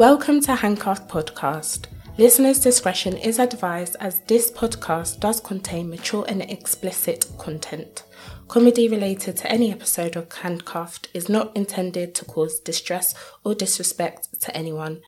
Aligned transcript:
Welcome 0.00 0.40
to 0.44 0.54
Handcuffed 0.54 1.10
Podcast. 1.10 1.84
Listeners' 2.16 2.58
discretion 2.58 3.18
is 3.18 3.38
advised 3.38 3.96
as 4.00 4.20
this 4.20 4.50
podcast 4.50 5.20
does 5.20 5.40
contain 5.40 5.90
mature 5.90 6.24
and 6.26 6.40
explicit 6.40 7.26
content. 7.36 8.04
Comedy 8.48 8.88
related 8.88 9.36
to 9.36 9.52
any 9.52 9.70
episode 9.70 10.16
of 10.16 10.32
Handcuffed 10.32 11.08
is 11.12 11.28
not 11.28 11.54
intended 11.54 12.14
to 12.14 12.24
cause 12.24 12.60
distress 12.60 13.14
or 13.44 13.54
disrespect 13.54 14.40
to 14.40 14.56
anyone. 14.56 15.02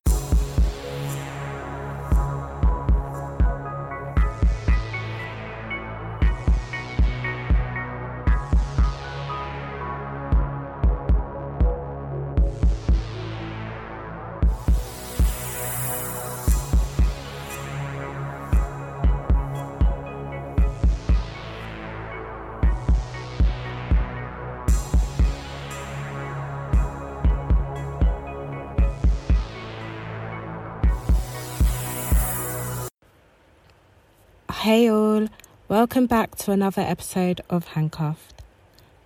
Hey 34.62 34.88
all, 34.88 35.26
welcome 35.66 36.06
back 36.06 36.36
to 36.36 36.52
another 36.52 36.82
episode 36.82 37.40
of 37.50 37.66
Handcuffed. 37.66 38.44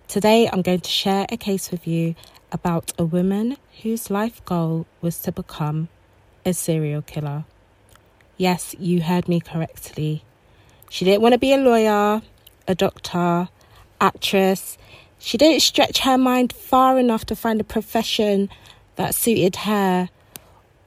Today 0.07 0.47
I'm 0.47 0.61
going 0.61 0.81
to 0.81 0.89
share 0.91 1.25
a 1.31 1.35
case 1.35 1.71
with 1.71 1.87
you 1.87 2.13
about 2.51 2.93
a 2.99 3.03
woman 3.03 3.57
whose 3.81 4.11
life 4.11 4.45
goal 4.45 4.85
was 5.01 5.17
to 5.21 5.31
become 5.31 5.89
a 6.45 6.53
serial 6.53 7.01
killer. 7.01 7.45
Yes, 8.37 8.75
you 8.77 9.01
heard 9.01 9.27
me 9.27 9.39
correctly. 9.39 10.23
She 10.91 11.05
didn't 11.05 11.23
want 11.23 11.33
to 11.33 11.39
be 11.39 11.53
a 11.53 11.57
lawyer, 11.57 12.21
a 12.67 12.75
doctor, 12.75 13.49
actress. 13.99 14.77
She 15.17 15.39
didn't 15.39 15.61
stretch 15.61 16.01
her 16.01 16.19
mind 16.19 16.53
far 16.53 16.99
enough 16.99 17.25
to 17.25 17.35
find 17.35 17.59
a 17.59 17.63
profession 17.63 18.49
that 18.95 19.15
suited 19.15 19.55
her. 19.55 20.09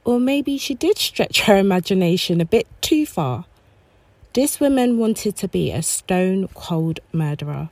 Or 0.05 0.17
maybe 0.17 0.57
she 0.57 0.75
did 0.75 0.97
stretch 0.97 1.41
her 1.41 1.57
imagination 1.57 2.39
a 2.39 2.45
bit 2.45 2.67
too 2.79 3.05
far. 3.05 3.43
This 4.33 4.61
woman 4.61 4.97
wanted 4.97 5.35
to 5.37 5.49
be 5.49 5.71
a 5.71 5.81
stone 5.81 6.47
cold 6.53 7.01
murderer. 7.11 7.69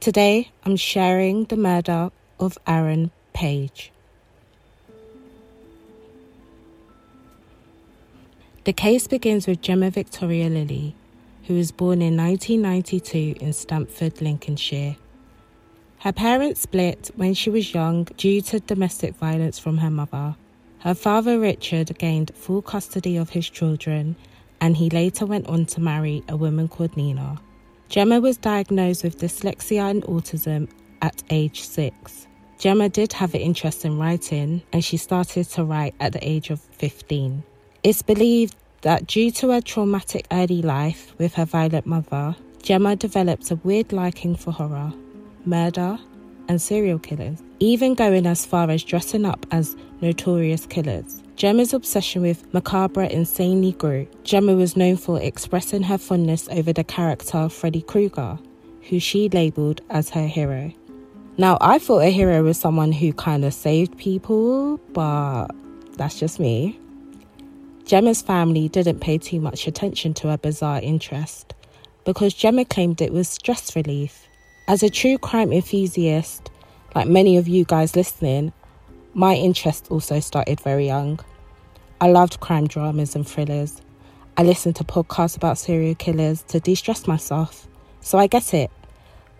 Today, 0.00 0.50
I'm 0.64 0.74
sharing 0.74 1.44
the 1.44 1.56
murder 1.56 2.10
of 2.40 2.58
Aaron 2.66 3.12
Page. 3.34 3.92
The 8.64 8.72
case 8.72 9.06
begins 9.06 9.46
with 9.46 9.62
Gemma 9.62 9.90
Victoria 9.90 10.48
Lilley, 10.48 10.96
who 11.44 11.54
was 11.54 11.70
born 11.70 12.02
in 12.02 12.16
1992 12.16 13.36
in 13.40 13.52
Stamford, 13.52 14.20
Lincolnshire. 14.20 14.96
Her 15.98 16.12
parents 16.12 16.62
split 16.62 17.12
when 17.14 17.32
she 17.32 17.50
was 17.50 17.72
young 17.72 18.08
due 18.16 18.40
to 18.40 18.58
domestic 18.58 19.14
violence 19.14 19.60
from 19.60 19.78
her 19.78 19.90
mother. 19.90 20.34
Her 20.80 20.94
father, 20.94 21.38
Richard, 21.38 21.96
gained 21.96 22.32
full 22.34 22.60
custody 22.60 23.16
of 23.16 23.30
his 23.30 23.48
children 23.48 24.16
and 24.64 24.78
he 24.78 24.88
later 24.88 25.26
went 25.26 25.46
on 25.46 25.66
to 25.66 25.78
marry 25.78 26.24
a 26.26 26.34
woman 26.38 26.68
called 26.68 26.96
Nina. 26.96 27.38
Gemma 27.90 28.18
was 28.18 28.38
diagnosed 28.38 29.04
with 29.04 29.18
dyslexia 29.18 29.90
and 29.90 30.02
autism 30.04 30.70
at 31.02 31.22
age 31.28 31.60
six. 31.60 32.26
Gemma 32.56 32.88
did 32.88 33.12
have 33.12 33.34
an 33.34 33.42
interest 33.42 33.84
in 33.84 33.98
writing 33.98 34.62
and 34.72 34.82
she 34.82 34.96
started 34.96 35.44
to 35.50 35.64
write 35.64 35.94
at 36.00 36.14
the 36.14 36.26
age 36.26 36.48
of 36.48 36.60
15. 36.60 37.42
It's 37.82 38.00
believed 38.00 38.56
that 38.80 39.06
due 39.06 39.30
to 39.32 39.50
her 39.50 39.60
traumatic 39.60 40.26
early 40.32 40.62
life 40.62 41.14
with 41.18 41.34
her 41.34 41.44
violent 41.44 41.84
mother, 41.84 42.34
Gemma 42.62 42.96
developed 42.96 43.50
a 43.50 43.56
weird 43.56 43.92
liking 43.92 44.34
for 44.34 44.50
horror, 44.50 44.94
murder, 45.44 45.98
and 46.48 46.60
serial 46.60 46.98
killers, 46.98 47.42
even 47.60 47.94
going 47.94 48.26
as 48.26 48.44
far 48.44 48.70
as 48.70 48.82
dressing 48.82 49.24
up 49.24 49.46
as 49.50 49.76
notorious 50.00 50.66
killers. 50.66 51.22
Gemma's 51.36 51.74
obsession 51.74 52.22
with 52.22 52.52
macabre 52.54 53.04
insanely 53.04 53.72
grew. 53.72 54.06
Gemma 54.22 54.54
was 54.54 54.76
known 54.76 54.96
for 54.96 55.20
expressing 55.20 55.82
her 55.82 55.98
fondness 55.98 56.48
over 56.50 56.72
the 56.72 56.84
character 56.84 57.48
Freddy 57.48 57.82
Krueger, 57.82 58.38
who 58.88 59.00
she 59.00 59.28
labelled 59.28 59.80
as 59.90 60.10
her 60.10 60.26
hero. 60.26 60.72
Now, 61.36 61.58
I 61.60 61.80
thought 61.80 62.02
a 62.04 62.10
hero 62.10 62.44
was 62.44 62.58
someone 62.58 62.92
who 62.92 63.12
kind 63.12 63.44
of 63.44 63.52
saved 63.52 63.98
people, 63.98 64.78
but 64.92 65.48
that's 65.96 66.20
just 66.20 66.38
me. 66.38 66.78
Gemma's 67.84 68.22
family 68.22 68.68
didn't 68.68 69.00
pay 69.00 69.18
too 69.18 69.40
much 69.40 69.66
attention 69.66 70.14
to 70.14 70.28
her 70.28 70.38
bizarre 70.38 70.80
interest 70.80 71.52
because 72.04 72.32
Gemma 72.32 72.64
claimed 72.64 73.00
it 73.00 73.12
was 73.12 73.28
stress 73.28 73.74
relief. 73.74 74.28
As 74.66 74.82
a 74.82 74.88
true 74.88 75.18
crime 75.18 75.52
enthusiast, 75.52 76.50
like 76.94 77.06
many 77.06 77.36
of 77.36 77.46
you 77.46 77.66
guys 77.66 77.94
listening, 77.94 78.50
my 79.12 79.34
interest 79.34 79.88
also 79.90 80.20
started 80.20 80.58
very 80.58 80.86
young. 80.86 81.20
I 82.00 82.10
loved 82.10 82.40
crime 82.40 82.66
dramas 82.66 83.14
and 83.14 83.28
thrillers. 83.28 83.82
I 84.38 84.42
listened 84.42 84.76
to 84.76 84.84
podcasts 84.84 85.36
about 85.36 85.58
serial 85.58 85.94
killers 85.94 86.44
to 86.44 86.60
de 86.60 86.74
stress 86.74 87.06
myself, 87.06 87.68
so 88.00 88.16
I 88.16 88.26
get 88.26 88.54
it. 88.54 88.70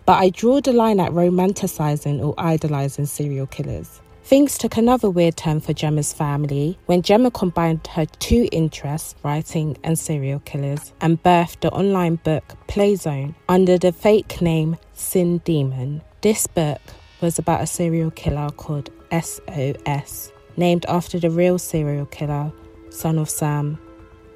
But 0.05 0.21
I 0.21 0.29
draw 0.29 0.61
the 0.61 0.73
line 0.73 0.99
at 0.99 1.11
romanticizing 1.11 2.23
or 2.23 2.35
idolizing 2.37 3.07
serial 3.07 3.47
killers. 3.47 4.01
Things 4.25 4.57
took 4.57 4.75
another 4.75 5.07
weird 5.07 5.37
turn 5.37 5.59
for 5.59 5.73
Gemma's 5.73 6.11
family 6.11 6.79
when 6.87 7.03
Gemma 7.03 7.29
combined 7.29 7.85
her 7.93 8.07
two 8.07 8.49
interests, 8.51 9.13
writing 9.21 9.77
and 9.83 9.99
serial 9.99 10.39
killers, 10.39 10.93
and 10.99 11.21
birthed 11.21 11.59
the 11.59 11.69
online 11.69 12.15
book 12.15 12.55
Playzone 12.67 13.35
under 13.47 13.77
the 13.77 13.91
fake 13.91 14.41
name 14.41 14.77
Sin 14.93 15.37
Demon. 15.45 16.01
This 16.21 16.47
book 16.47 16.81
was 17.21 17.37
about 17.37 17.61
a 17.61 17.67
serial 17.67 18.09
killer 18.09 18.49
called 18.49 18.89
SOS, 19.11 20.31
named 20.57 20.87
after 20.89 21.19
the 21.19 21.29
real 21.29 21.59
serial 21.59 22.07
killer, 22.07 22.51
son 22.89 23.19
of 23.19 23.29
Sam. 23.29 23.77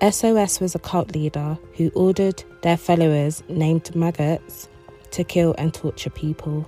SOS 0.08 0.60
was 0.60 0.76
a 0.76 0.80
cult 0.80 1.16
leader 1.16 1.58
who 1.78 1.90
ordered 1.96 2.44
their 2.62 2.78
followers, 2.78 3.42
named 3.50 3.96
maggots, 3.96 4.70
to 5.10 5.24
kill 5.24 5.56
and 5.58 5.74
torture 5.74 6.12
people. 6.12 6.68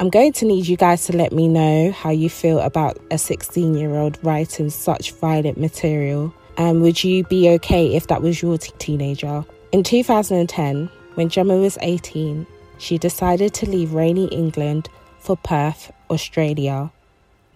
I'm 0.00 0.08
going 0.08 0.32
to 0.32 0.46
need 0.46 0.66
you 0.66 0.78
guys 0.78 1.04
to 1.08 1.12
let 1.14 1.30
me 1.30 1.46
know 1.46 1.92
how 1.92 2.08
you 2.08 2.30
feel 2.30 2.58
about 2.60 2.96
a 3.10 3.18
16 3.18 3.74
year 3.74 3.96
old 3.96 4.18
writing 4.22 4.70
such 4.70 5.12
violent 5.12 5.58
material. 5.58 6.32
And 6.56 6.80
would 6.80 7.04
you 7.04 7.24
be 7.24 7.50
okay 7.50 7.94
if 7.94 8.06
that 8.06 8.22
was 8.22 8.40
your 8.40 8.56
t- 8.56 8.72
teenager? 8.78 9.44
In 9.72 9.82
2010, 9.82 10.88
when 11.16 11.28
Gemma 11.28 11.58
was 11.58 11.76
18, 11.82 12.46
she 12.78 12.96
decided 12.96 13.52
to 13.52 13.68
leave 13.68 13.92
rainy 13.92 14.24
England 14.28 14.88
for 15.18 15.36
Perth, 15.36 15.92
Australia. 16.08 16.90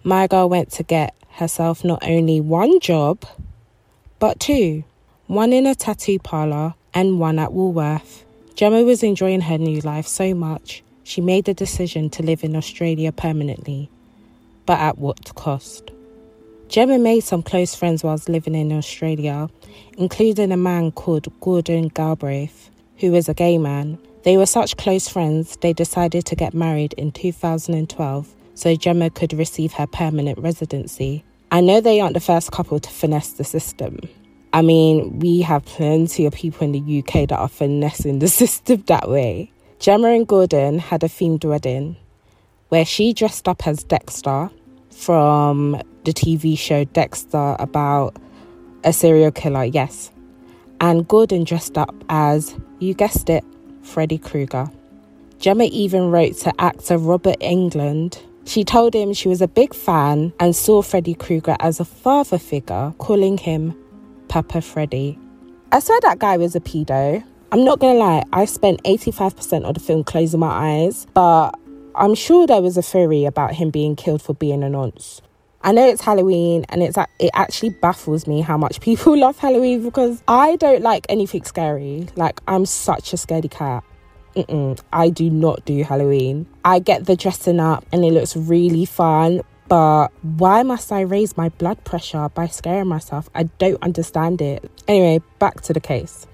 My 0.03 0.27
girl 0.27 0.47
went 0.47 0.69
to 0.73 0.83
get 0.83 1.15
herself 1.31 1.83
not 1.83 2.07
only 2.07 2.41
one 2.41 2.79
job, 2.79 3.25
but 4.19 4.39
two 4.39 4.83
one 5.25 5.51
in 5.51 5.65
a 5.65 5.73
tattoo 5.73 6.19
parlour 6.19 6.75
and 6.93 7.19
one 7.19 7.39
at 7.39 7.53
Woolworth. 7.53 8.23
Gemma 8.53 8.83
was 8.83 9.01
enjoying 9.01 9.41
her 9.41 9.57
new 9.57 9.81
life 9.81 10.05
so 10.05 10.35
much, 10.35 10.83
she 11.05 11.21
made 11.21 11.45
the 11.45 11.53
decision 11.53 12.09
to 12.09 12.23
live 12.23 12.43
in 12.43 12.55
Australia 12.55 13.11
permanently. 13.11 13.89
But 14.65 14.79
at 14.79 14.97
what 14.97 15.35
cost? 15.35 15.91
Gemma 16.67 16.97
made 16.97 17.19
some 17.21 17.43
close 17.43 17.75
friends 17.75 18.03
whilst 18.03 18.27
living 18.27 18.55
in 18.55 18.71
Australia, 18.71 19.47
including 19.99 20.51
a 20.51 20.57
man 20.57 20.91
called 20.91 21.31
Gordon 21.41 21.89
Galbraith, 21.89 22.71
who 22.97 23.11
was 23.11 23.29
a 23.29 23.35
gay 23.35 23.59
man. 23.59 23.99
They 24.23 24.35
were 24.35 24.47
such 24.47 24.77
close 24.77 25.07
friends, 25.07 25.57
they 25.57 25.73
decided 25.73 26.25
to 26.25 26.35
get 26.35 26.55
married 26.55 26.93
in 26.93 27.11
2012 27.11 28.33
so 28.55 28.75
Gemma 28.75 29.11
could 29.11 29.33
receive 29.33 29.73
her 29.73 29.85
permanent 29.85 30.39
residency. 30.39 31.23
I 31.51 31.61
know 31.61 31.81
they 31.81 31.99
aren't 31.99 32.15
the 32.15 32.19
first 32.19 32.51
couple 32.51 32.79
to 32.79 32.89
finesse 32.89 33.33
the 33.33 33.43
system. 33.43 33.99
I 34.53 34.63
mean, 34.63 35.19
we 35.19 35.41
have 35.41 35.65
plenty 35.65 36.25
of 36.25 36.33
people 36.33 36.65
in 36.65 36.71
the 36.71 36.99
UK 36.99 37.29
that 37.29 37.37
are 37.37 37.47
finessing 37.47 38.17
the 38.17 38.27
system 38.41 38.83
that 38.87 39.07
way. 39.07 39.51
Gemma 39.85 40.07
and 40.07 40.25
Gordon 40.25 40.79
had 40.79 41.03
a 41.03 41.07
themed 41.07 41.45
wedding 41.45 41.95
where 42.69 42.85
she 42.85 43.13
dressed 43.13 43.47
up 43.47 43.67
as 43.67 43.83
Dexter 43.83 44.49
from 44.89 45.79
the 46.05 46.11
TV 46.11 46.57
show 46.57 46.85
Dexter 46.85 47.55
about 47.59 48.17
a 48.83 48.91
serial 48.91 49.29
killer, 49.29 49.63
yes. 49.63 50.09
And 50.81 51.07
Gordon 51.07 51.43
dressed 51.43 51.77
up 51.77 51.93
as, 52.09 52.55
you 52.79 52.95
guessed 52.95 53.29
it, 53.29 53.43
Freddy 53.83 54.17
Krueger. 54.17 54.71
Gemma 55.37 55.65
even 55.65 56.09
wrote 56.09 56.37
to 56.37 56.53
actor 56.57 56.97
Robert 56.97 57.39
Englund. 57.39 58.19
she 58.47 58.63
told 58.63 58.95
him 58.95 59.13
she 59.13 59.29
was 59.29 59.43
a 59.43 59.47
big 59.47 59.75
fan 59.75 60.33
and 60.39 60.55
saw 60.55 60.81
Freddy 60.81 61.13
Krueger 61.13 61.57
as 61.59 61.79
a 61.79 61.85
father 61.85 62.39
figure, 62.39 62.91
calling 62.97 63.37
him 63.37 63.77
Papa 64.29 64.61
Freddy. 64.61 65.19
I 65.71 65.77
swear 65.77 65.99
that 66.01 66.17
guy 66.17 66.37
was 66.37 66.55
a 66.55 66.59
pedo. 66.59 67.23
I'm 67.55 67.63
not 67.63 67.79
gonna 67.79 67.97
lie, 67.97 68.21
I 68.33 68.43
spent 68.43 68.83
85% 68.83 69.63
of 69.63 69.75
the 69.75 69.79
film 69.79 70.03
closing 70.03 70.41
my 70.41 70.81
eyes, 70.83 71.07
but 71.13 71.51
I'm 71.95 72.13
sure 72.13 72.45
there 72.45 72.61
was 72.61 72.75
a 72.75 72.81
theory 72.81 73.23
about 73.23 73.53
him 73.53 73.69
being 73.69 73.95
killed 73.95 74.21
for 74.21 74.33
being 74.33 74.61
a 74.61 74.69
nonce. 74.69 75.21
I 75.61 75.71
know 75.71 75.87
it's 75.87 76.01
Halloween 76.01 76.65
and 76.67 76.83
it's 76.83 76.97
it 76.97 77.31
actually 77.33 77.69
baffles 77.69 78.27
me 78.27 78.41
how 78.41 78.57
much 78.57 78.81
people 78.87 79.17
love 79.17 79.37
Halloween 79.39 79.83
because 79.83 80.21
I 80.27 80.57
don't 80.57 80.81
like 80.81 81.05
anything 81.07 81.45
scary. 81.45 82.09
Like 82.17 82.41
I'm 82.45 82.65
such 82.65 83.13
a 83.13 83.15
scaredy 83.15 83.49
cat. 83.49 83.85
Mm-mm, 84.35 84.77
I 84.91 85.07
do 85.07 85.29
not 85.29 85.63
do 85.63 85.81
Halloween. 85.81 86.47
I 86.65 86.79
get 86.79 87.05
the 87.05 87.15
dressing 87.15 87.61
up 87.61 87.85
and 87.93 88.03
it 88.03 88.11
looks 88.11 88.35
really 88.35 88.83
fun, 88.83 89.43
but 89.69 90.09
why 90.23 90.61
must 90.63 90.91
I 90.91 90.99
raise 90.99 91.37
my 91.37 91.47
blood 91.47 91.81
pressure 91.85 92.27
by 92.27 92.47
scaring 92.47 92.89
myself? 92.89 93.29
I 93.33 93.43
don't 93.43 93.81
understand 93.81 94.41
it. 94.41 94.69
Anyway, 94.89 95.23
back 95.39 95.61
to 95.61 95.71
the 95.71 95.79
case. 95.79 96.27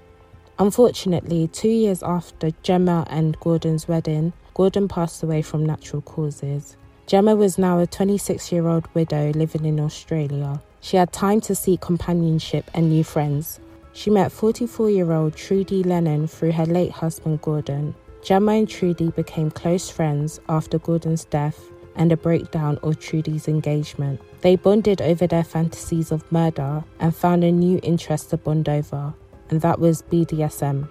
Unfortunately, 0.58 1.48
two 1.48 1.68
years 1.68 2.02
after 2.02 2.50
Gemma 2.62 3.06
and 3.10 3.38
Gordon's 3.40 3.88
wedding, 3.88 4.32
Gordon 4.54 4.86
passed 4.86 5.22
away 5.22 5.42
from 5.42 5.64
natural 5.64 6.02
causes. 6.02 6.76
Gemma 7.06 7.34
was 7.34 7.58
now 7.58 7.80
a 7.80 7.86
26 7.86 8.52
year 8.52 8.68
old 8.68 8.86
widow 8.94 9.32
living 9.32 9.64
in 9.64 9.80
Australia. 9.80 10.62
She 10.80 10.96
had 10.96 11.12
time 11.12 11.40
to 11.42 11.54
seek 11.54 11.80
companionship 11.80 12.70
and 12.74 12.90
new 12.90 13.04
friends. 13.04 13.60
She 13.92 14.10
met 14.10 14.32
44 14.32 14.90
year 14.90 15.12
old 15.12 15.36
Trudy 15.36 15.82
Lenon 15.82 16.26
through 16.26 16.52
her 16.52 16.66
late 16.66 16.92
husband 16.92 17.40
Gordon. 17.42 17.94
Gemma 18.22 18.52
and 18.52 18.68
Trudy 18.68 19.10
became 19.10 19.50
close 19.50 19.90
friends 19.90 20.40
after 20.48 20.78
Gordon's 20.78 21.24
death 21.24 21.60
and 21.96 22.12
a 22.12 22.16
breakdown 22.16 22.78
of 22.82 22.98
Trudy's 22.98 23.48
engagement. 23.48 24.20
They 24.40 24.56
bonded 24.56 25.02
over 25.02 25.26
their 25.26 25.44
fantasies 25.44 26.12
of 26.12 26.30
murder 26.30 26.84
and 27.00 27.14
found 27.14 27.44
a 27.44 27.52
new 27.52 27.80
interest 27.82 28.30
to 28.30 28.36
bond 28.36 28.68
over, 28.68 29.12
and 29.52 29.60
that 29.60 29.78
was 29.78 30.00
BDSM. 30.10 30.88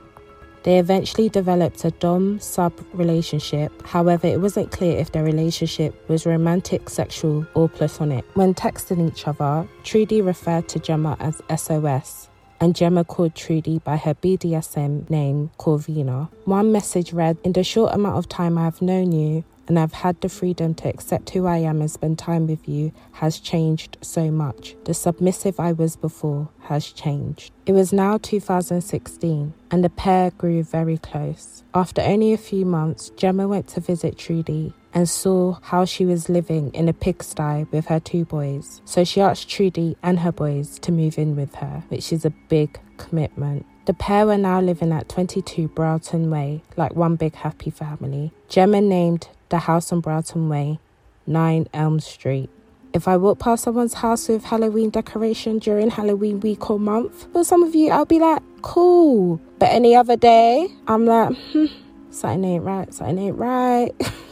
They 0.61 0.77
eventually 0.77 1.29
developed 1.29 1.83
a 1.83 1.89
Dom 1.89 2.39
sub 2.39 2.73
relationship, 2.93 3.71
however, 3.87 4.27
it 4.27 4.39
wasn't 4.39 4.71
clear 4.71 4.99
if 4.99 5.11
their 5.11 5.23
relationship 5.23 5.95
was 6.07 6.27
romantic, 6.27 6.87
sexual, 6.87 7.47
or 7.55 7.67
platonic. 7.67 8.23
When 8.35 8.53
texting 8.53 9.07
each 9.07 9.27
other, 9.27 9.67
Trudy 9.83 10.21
referred 10.21 10.69
to 10.69 10.77
Gemma 10.77 11.17
as 11.19 11.41
SOS, 11.59 12.29
and 12.59 12.75
Gemma 12.75 13.03
called 13.03 13.33
Trudy 13.33 13.79
by 13.79 13.97
her 13.97 14.13
BDSM 14.13 15.09
name, 15.09 15.49
Corvina. 15.57 16.29
One 16.45 16.71
message 16.71 17.13
read 17.13 17.39
In 17.43 17.53
the 17.53 17.63
short 17.63 17.95
amount 17.95 18.17
of 18.17 18.29
time 18.29 18.59
I 18.59 18.65
have 18.65 18.79
known 18.79 19.11
you, 19.11 19.43
and 19.71 19.79
I've 19.79 19.93
had 19.93 20.19
the 20.19 20.27
freedom 20.27 20.73
to 20.73 20.89
accept 20.89 21.29
who 21.29 21.47
I 21.47 21.59
am 21.59 21.79
and 21.79 21.89
spend 21.89 22.19
time 22.19 22.45
with 22.45 22.67
you 22.67 22.91
has 23.13 23.39
changed 23.39 23.97
so 24.01 24.29
much. 24.29 24.75
The 24.83 24.93
submissive 24.93 25.61
I 25.61 25.71
was 25.71 25.95
before 25.95 26.49
has 26.63 26.91
changed. 26.91 27.53
It 27.65 27.71
was 27.71 27.93
now 27.93 28.17
2016, 28.17 29.53
and 29.71 29.81
the 29.81 29.89
pair 29.89 30.31
grew 30.31 30.61
very 30.63 30.97
close. 30.97 31.63
After 31.73 32.01
only 32.01 32.33
a 32.33 32.37
few 32.37 32.65
months, 32.65 33.11
Gemma 33.11 33.47
went 33.47 33.69
to 33.69 33.79
visit 33.79 34.17
Trudy 34.17 34.73
and 34.93 35.07
saw 35.07 35.57
how 35.61 35.85
she 35.85 36.05
was 36.05 36.27
living 36.27 36.71
in 36.73 36.89
a 36.89 36.93
pigsty 36.93 37.65
with 37.71 37.85
her 37.85 38.01
two 38.01 38.25
boys. 38.25 38.81
So 38.83 39.05
she 39.05 39.21
asked 39.21 39.47
Trudy 39.49 39.95
and 40.03 40.19
her 40.19 40.33
boys 40.33 40.79
to 40.79 40.91
move 40.91 41.17
in 41.17 41.37
with 41.37 41.55
her, 41.55 41.85
which 41.87 42.11
is 42.11 42.25
a 42.25 42.33
big 42.49 42.77
commitment. 42.97 43.65
The 43.85 43.93
pair 43.93 44.25
were 44.25 44.37
now 44.37 44.59
living 44.59 44.91
at 44.91 45.07
22 45.07 45.69
Broughton 45.69 46.29
Way, 46.29 46.61
like 46.75 46.93
one 46.93 47.15
big 47.15 47.35
happy 47.35 47.69
family. 47.69 48.33
Gemma 48.49 48.81
named 48.81 49.29
the 49.51 49.59
house 49.59 49.91
on 49.91 49.99
Broughton 49.99 50.49
Way, 50.49 50.79
9 51.27 51.67
Elm 51.73 51.99
Street. 51.99 52.49
If 52.93 53.07
I 53.07 53.15
walk 53.17 53.39
past 53.39 53.63
someone's 53.63 53.93
house 53.93 54.27
with 54.27 54.45
Halloween 54.45 54.89
decoration 54.89 55.59
during 55.59 55.91
Halloween 55.91 56.39
week 56.39 56.69
or 56.69 56.79
month, 56.79 57.31
for 57.31 57.43
some 57.43 57.61
of 57.61 57.75
you, 57.75 57.91
I'll 57.91 58.05
be 58.05 58.19
like, 58.19 58.41
cool. 58.63 59.39
But 59.59 59.67
any 59.69 59.95
other 59.95 60.17
day, 60.17 60.67
I'm 60.87 61.05
like, 61.05 61.37
hmm, 61.51 61.67
something 62.09 62.43
ain't 62.43 62.63
right, 62.63 62.93
something 62.93 63.19
ain't 63.19 63.37
right. 63.37 63.91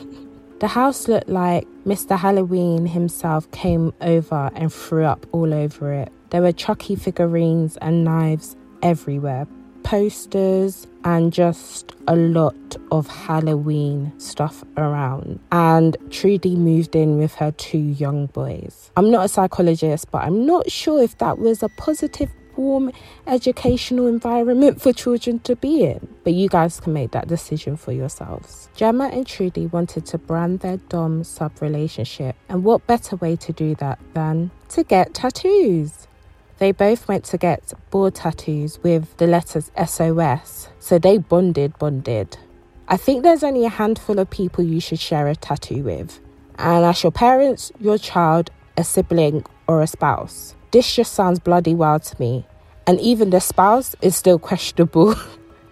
the 0.59 0.67
house 0.67 1.07
looked 1.07 1.29
like 1.29 1.67
Mr. 1.85 2.17
Halloween 2.17 2.87
himself 2.87 3.49
came 3.51 3.93
over 4.01 4.49
and 4.55 4.73
threw 4.73 5.05
up 5.05 5.25
all 5.31 5.53
over 5.53 5.93
it. 5.93 6.11
There 6.31 6.41
were 6.41 6.51
Chucky 6.51 6.95
figurines 6.95 7.77
and 7.77 8.03
knives 8.03 8.55
everywhere 8.81 9.47
posters 9.83 10.87
and 11.03 11.31
just 11.33 11.93
a 12.07 12.15
lot 12.15 12.55
of 12.91 13.07
Halloween 13.07 14.11
stuff 14.17 14.63
around. 14.77 15.39
And 15.51 15.95
Trudy 16.09 16.55
moved 16.55 16.95
in 16.95 17.17
with 17.17 17.35
her 17.35 17.51
two 17.51 17.77
young 17.77 18.27
boys. 18.27 18.91
I'm 18.97 19.11
not 19.11 19.25
a 19.25 19.29
psychologist, 19.29 20.11
but 20.11 20.23
I'm 20.23 20.45
not 20.45 20.71
sure 20.71 21.01
if 21.01 21.17
that 21.19 21.39
was 21.39 21.63
a 21.63 21.69
positive 21.69 22.29
warm 22.59 22.91
educational 23.25 24.07
environment 24.07 24.81
for 24.81 24.91
children 24.91 25.39
to 25.39 25.55
be 25.55 25.83
in. 25.85 26.07
But 26.23 26.33
you 26.33 26.49
guys 26.49 26.79
can 26.79 26.93
make 26.93 27.11
that 27.11 27.27
decision 27.27 27.77
for 27.77 27.93
yourselves. 27.93 28.69
Gemma 28.75 29.05
and 29.05 29.25
Trudy 29.25 29.67
wanted 29.67 30.05
to 30.07 30.17
brand 30.17 30.59
their 30.59 30.77
Dom 30.77 31.23
sub 31.23 31.61
relationship, 31.61 32.35
and 32.49 32.63
what 32.63 32.85
better 32.85 33.15
way 33.15 33.37
to 33.37 33.53
do 33.53 33.75
that 33.75 33.99
than 34.13 34.51
to 34.69 34.83
get 34.83 35.13
tattoos? 35.13 36.08
They 36.59 36.73
both 36.73 37.07
went 37.07 37.23
to 37.25 37.37
get 37.37 37.71
board 37.89 38.15
tattoos 38.15 38.79
with 38.83 39.15
the 39.15 39.27
letters 39.27 39.71
SOS, 39.77 40.67
so 40.77 40.99
they 40.99 41.17
bonded, 41.17 41.79
bonded. 41.79 42.37
I 42.89 42.97
think 42.97 43.23
there's 43.23 43.45
only 43.45 43.63
a 43.63 43.69
handful 43.69 44.19
of 44.19 44.29
people 44.29 44.65
you 44.65 44.81
should 44.81 44.99
share 44.99 45.27
a 45.27 45.37
tattoo 45.37 45.83
with, 45.83 46.19
and 46.57 46.83
that's 46.83 47.01
your 47.01 47.13
parents, 47.13 47.71
your 47.79 47.97
child, 47.97 48.51
a 48.75 48.83
sibling, 48.83 49.45
or 49.67 49.81
a 49.81 49.87
spouse. 49.87 50.53
This 50.71 50.93
just 50.93 51.13
sounds 51.13 51.39
bloody 51.39 51.73
wild 51.73 52.03
to 52.03 52.19
me, 52.19 52.45
and 52.85 52.99
even 52.99 53.29
the 53.29 53.39
spouse 53.39 53.95
is 54.01 54.17
still 54.17 54.39
questionable. 54.49 55.15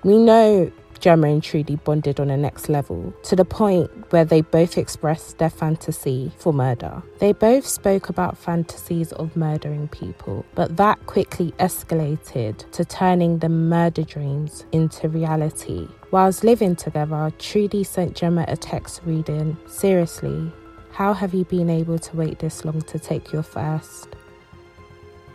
we 0.04 0.18
know 0.18 0.72
Gemma 1.00 1.28
and 1.28 1.44
Trudy 1.44 1.76
bonded 1.76 2.20
on 2.20 2.30
a 2.30 2.38
next 2.38 2.70
level 2.70 3.14
to 3.24 3.36
the 3.36 3.46
point 3.46 3.90
where 4.12 4.26
they 4.26 4.42
both 4.42 4.78
expressed 4.78 5.38
their 5.38 5.50
fantasy 5.50 6.32
for 6.38 6.54
murder. 6.54 7.02
They 7.20 7.34
both 7.34 7.66
spoke 7.66 8.10
about 8.10 8.38
fantasies 8.38 9.12
of 9.14 9.36
murdering 9.36 9.88
people, 9.88 10.46
but 10.56 10.78
that 10.78 11.06
quickly 11.06 11.52
escalated 11.60 12.70
to 12.72 12.86
turning 12.86 13.40
the 13.40 13.50
murder 13.50 14.04
dreams 14.04 14.66
into 14.72 15.10
reality. 15.10 15.88
Whilst 16.12 16.44
living 16.44 16.76
together, 16.76 17.32
Trudy 17.40 17.84
sent 17.84 18.16
Gemma 18.16 18.46
a 18.48 18.58
text 18.58 19.02
reading, 19.06 19.58
Seriously, 19.68 20.52
how 20.92 21.14
have 21.14 21.34
you 21.34 21.46
been 21.46 21.70
able 21.70 22.00
to 22.00 22.16
wait 22.16 22.40
this 22.40 22.66
long 22.66 22.82
to 22.82 22.98
take 22.98 23.32
your 23.32 23.44
first? 23.44 24.10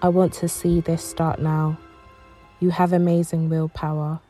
I 0.03 0.09
want 0.09 0.33
to 0.35 0.49
see 0.49 0.81
this 0.81 1.05
start 1.05 1.41
now. 1.41 1.79
You 2.59 2.71
have 2.71 2.93
amazing 2.93 3.49
willpower. 3.49 4.21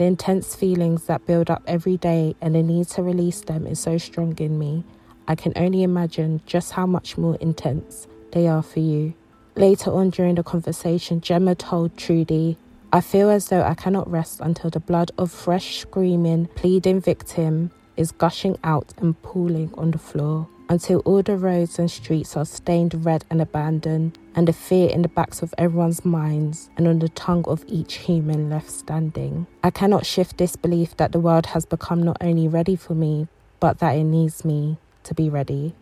The 0.00 0.06
intense 0.06 0.56
feelings 0.56 1.04
that 1.08 1.26
build 1.26 1.50
up 1.50 1.62
every 1.66 1.98
day 1.98 2.34
and 2.40 2.54
the 2.54 2.62
need 2.62 2.88
to 2.88 3.02
release 3.02 3.42
them 3.42 3.66
is 3.66 3.80
so 3.80 3.98
strong 3.98 4.34
in 4.38 4.58
me. 4.58 4.82
I 5.28 5.34
can 5.34 5.52
only 5.56 5.82
imagine 5.82 6.40
just 6.46 6.72
how 6.72 6.86
much 6.86 7.18
more 7.18 7.34
intense 7.34 8.06
they 8.32 8.48
are 8.48 8.62
for 8.62 8.80
you. 8.80 9.12
Later 9.56 9.92
on 9.92 10.08
during 10.08 10.36
the 10.36 10.42
conversation, 10.42 11.20
Gemma 11.20 11.54
told 11.54 11.98
Trudy, 11.98 12.56
I 12.90 13.02
feel 13.02 13.28
as 13.28 13.50
though 13.50 13.60
I 13.60 13.74
cannot 13.74 14.10
rest 14.10 14.40
until 14.40 14.70
the 14.70 14.80
blood 14.80 15.10
of 15.18 15.30
fresh, 15.30 15.80
screaming, 15.80 16.46
pleading 16.54 17.02
victim 17.02 17.70
is 17.98 18.10
gushing 18.10 18.56
out 18.64 18.94
and 19.02 19.20
pooling 19.20 19.70
on 19.76 19.90
the 19.90 19.98
floor 19.98 20.48
until 20.70 21.00
all 21.00 21.20
the 21.20 21.36
roads 21.36 21.80
and 21.80 21.90
streets 21.90 22.36
are 22.36 22.46
stained 22.46 23.04
red 23.04 23.24
and 23.28 23.42
abandoned, 23.42 24.16
and 24.36 24.46
the 24.46 24.52
fear 24.52 24.88
in 24.88 25.02
the 25.02 25.08
backs 25.08 25.42
of 25.42 25.52
everyone's 25.58 26.04
minds 26.04 26.70
and 26.76 26.86
on 26.86 27.00
the 27.00 27.08
tongue 27.10 27.44
of 27.46 27.64
each 27.66 27.94
human 27.96 28.48
left 28.48 28.70
standing. 28.70 29.48
I 29.64 29.70
cannot 29.70 30.06
shift 30.06 30.38
this 30.38 30.54
belief 30.54 30.96
that 30.96 31.10
the 31.10 31.18
world 31.18 31.46
has 31.46 31.66
become 31.66 32.02
not 32.04 32.18
only 32.20 32.46
ready 32.46 32.76
for 32.76 32.94
me, 32.94 33.26
but 33.58 33.80
that 33.80 33.96
it 33.96 34.04
needs 34.04 34.44
me 34.44 34.78
to 35.02 35.12
be 35.12 35.28
ready. 35.28 35.74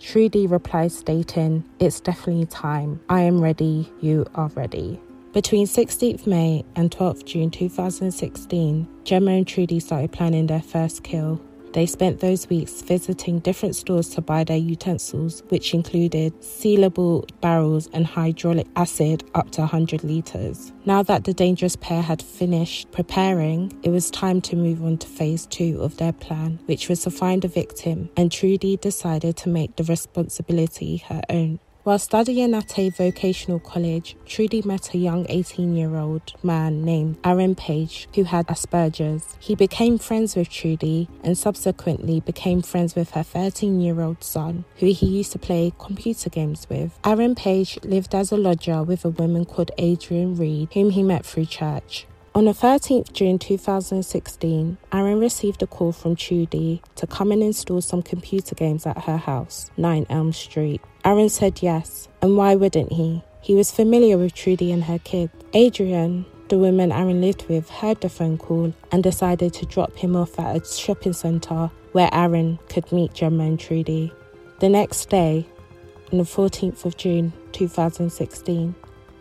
Trudy 0.00 0.46
replies, 0.46 0.96
stating, 0.96 1.64
It's 1.80 1.98
definitely 2.00 2.46
time. 2.46 3.00
I 3.08 3.22
am 3.22 3.40
ready. 3.40 3.92
You 4.00 4.26
are 4.36 4.48
ready. 4.48 5.00
Between 5.32 5.66
16th 5.66 6.26
May 6.26 6.64
and 6.76 6.90
12th 6.90 7.24
June 7.24 7.50
2016, 7.50 8.86
Gemma 9.04 9.32
and 9.32 9.46
Trudy 9.46 9.80
started 9.80 10.12
planning 10.12 10.46
their 10.46 10.62
first 10.62 11.02
kill. 11.02 11.40
They 11.76 11.84
spent 11.84 12.20
those 12.20 12.48
weeks 12.48 12.80
visiting 12.80 13.40
different 13.40 13.76
stores 13.76 14.08
to 14.14 14.22
buy 14.22 14.44
their 14.44 14.56
utensils, 14.56 15.42
which 15.50 15.74
included 15.74 16.32
sealable 16.40 17.28
barrels 17.42 17.90
and 17.92 18.06
hydraulic 18.06 18.66
acid 18.76 19.24
up 19.34 19.50
to 19.50 19.60
100 19.60 20.02
litres. 20.02 20.72
Now 20.86 21.02
that 21.02 21.24
the 21.24 21.34
dangerous 21.34 21.76
pair 21.76 22.00
had 22.00 22.22
finished 22.22 22.90
preparing, 22.92 23.78
it 23.82 23.90
was 23.90 24.10
time 24.10 24.40
to 24.40 24.56
move 24.56 24.82
on 24.82 24.96
to 24.96 25.06
phase 25.06 25.44
two 25.44 25.78
of 25.82 25.98
their 25.98 26.14
plan, 26.14 26.60
which 26.64 26.88
was 26.88 27.02
to 27.02 27.10
find 27.10 27.44
a 27.44 27.48
victim, 27.48 28.08
and 28.16 28.32
Trudy 28.32 28.78
decided 28.78 29.36
to 29.36 29.50
make 29.50 29.76
the 29.76 29.84
responsibility 29.84 31.04
her 31.08 31.20
own. 31.28 31.60
While 31.86 32.00
studying 32.00 32.52
at 32.52 32.80
a 32.80 32.88
vocational 32.88 33.60
college, 33.60 34.16
Trudy 34.26 34.60
met 34.62 34.92
a 34.92 34.98
young 34.98 35.24
18 35.28 35.76
year 35.76 35.94
old 35.94 36.32
man 36.42 36.84
named 36.84 37.16
Aaron 37.22 37.54
Page 37.54 38.08
who 38.16 38.24
had 38.24 38.48
Asperger's. 38.48 39.36
He 39.38 39.54
became 39.54 39.96
friends 39.96 40.34
with 40.34 40.48
Trudy 40.48 41.08
and 41.22 41.38
subsequently 41.38 42.18
became 42.18 42.60
friends 42.60 42.96
with 42.96 43.12
her 43.12 43.22
13 43.22 43.80
year 43.80 44.00
old 44.00 44.24
son, 44.24 44.64
who 44.78 44.86
he 44.86 45.06
used 45.06 45.30
to 45.30 45.38
play 45.38 45.72
computer 45.78 46.28
games 46.28 46.66
with. 46.68 46.98
Aaron 47.04 47.36
Page 47.36 47.78
lived 47.84 48.16
as 48.16 48.32
a 48.32 48.36
lodger 48.36 48.82
with 48.82 49.04
a 49.04 49.10
woman 49.10 49.44
called 49.44 49.70
Adrian 49.78 50.34
Reed, 50.34 50.70
whom 50.72 50.90
he 50.90 51.04
met 51.04 51.24
through 51.24 51.46
church. 51.46 52.04
On 52.36 52.44
the 52.44 52.52
13th 52.52 53.14
June 53.14 53.38
2016, 53.38 54.76
Aaron 54.92 55.18
received 55.18 55.62
a 55.62 55.66
call 55.66 55.90
from 55.90 56.14
Trudy 56.16 56.82
to 56.96 57.06
come 57.06 57.32
and 57.32 57.42
install 57.42 57.80
some 57.80 58.02
computer 58.02 58.54
games 58.54 58.84
at 58.84 59.04
her 59.04 59.16
house, 59.16 59.70
9 59.78 60.04
Elm 60.10 60.34
Street. 60.34 60.82
Aaron 61.02 61.30
said 61.30 61.62
yes, 61.62 62.08
and 62.20 62.36
why 62.36 62.54
wouldn't 62.54 62.92
he? 62.92 63.22
He 63.40 63.54
was 63.54 63.70
familiar 63.70 64.18
with 64.18 64.34
Trudy 64.34 64.70
and 64.70 64.84
her 64.84 64.98
kid. 64.98 65.30
Adrian, 65.54 66.26
the 66.50 66.58
woman 66.58 66.92
Aaron 66.92 67.22
lived 67.22 67.48
with, 67.48 67.70
heard 67.70 68.02
the 68.02 68.10
phone 68.10 68.36
call 68.36 68.74
and 68.92 69.02
decided 69.02 69.54
to 69.54 69.64
drop 69.64 69.96
him 69.96 70.14
off 70.14 70.38
at 70.38 70.60
a 70.60 70.62
shopping 70.62 71.14
centre 71.14 71.70
where 71.92 72.10
Aaron 72.12 72.58
could 72.68 72.92
meet 72.92 73.14
Gemma 73.14 73.44
and 73.44 73.58
Trudy. 73.58 74.12
The 74.60 74.68
next 74.68 75.08
day, 75.08 75.46
on 76.12 76.18
the 76.18 76.24
14th 76.24 76.84
of 76.84 76.98
June 76.98 77.32
2016, 77.52 78.74